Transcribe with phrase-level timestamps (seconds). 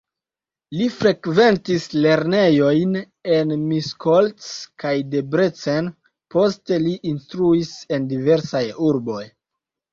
[0.77, 2.97] Li frekventis lernejojn
[3.35, 4.49] en Miskolc
[4.85, 5.93] kaj Debrecen,
[6.37, 9.25] poste li instruis en diversaj urboj.